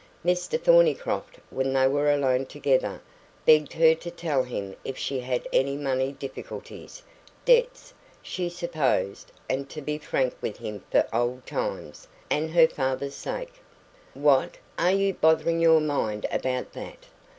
Mr 0.25 0.59
Thornycroft, 0.59 1.37
when 1.51 1.73
they 1.73 1.87
were 1.87 2.11
alone 2.11 2.47
together, 2.47 2.99
begged 3.45 3.71
her 3.73 3.93
to 3.93 4.09
tell 4.09 4.41
him 4.41 4.75
if 4.83 4.97
she 4.97 5.19
had 5.19 5.47
any 5.53 5.77
money 5.77 6.11
difficulties 6.11 7.03
debts, 7.45 7.93
she 8.19 8.49
supposed 8.49 9.31
and 9.47 9.69
to 9.69 9.79
be 9.79 9.99
frank 9.99 10.33
with 10.41 10.57
him 10.57 10.83
for 10.91 11.07
old 11.13 11.45
times' 11.45 12.07
and 12.31 12.49
her 12.49 12.67
father's 12.67 13.13
sake. 13.13 13.61
"What! 14.15 14.57
are 14.75 14.89
you 14.91 15.13
bothering 15.13 15.59
your 15.61 15.79
mind 15.81 16.25
about 16.31 16.73
that?" 16.73 17.05